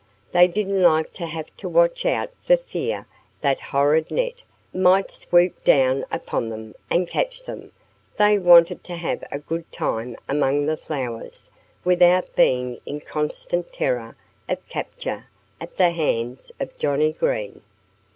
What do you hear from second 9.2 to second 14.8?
a good time among the flowers without being in constant terror of